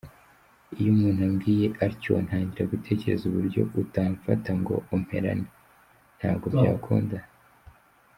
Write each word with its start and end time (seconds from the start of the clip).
Iyo 0.77 0.89
umuntu 0.95 1.21
ambwiye 1.29 1.67
atyo 1.85 2.13
ntangira 2.25 2.69
gutekereza 2.73 3.23
uburyo 3.29 3.61
utamfata 3.81 4.51
ngo 4.59 4.75
umperane, 4.95 5.45
ntabwo 6.17 6.45
byakunda. 6.55 7.17